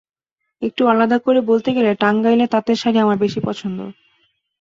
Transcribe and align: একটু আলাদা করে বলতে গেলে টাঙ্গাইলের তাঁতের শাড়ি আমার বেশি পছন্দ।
একটু 0.61 0.81
আলাদা 0.87 1.17
করে 1.19 1.39
বলতে 1.49 1.69
গেলে 1.75 1.91
টাঙ্গাইলের 2.01 2.51
তাঁতের 2.53 2.77
শাড়ি 2.81 2.97
আমার 2.99 3.17
বেশি 3.23 3.39
পছন্দ। 3.47 3.79